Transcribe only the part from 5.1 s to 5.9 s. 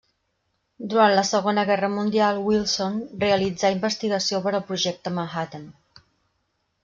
Manhattan.